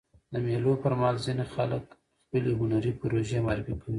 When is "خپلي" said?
2.23-2.51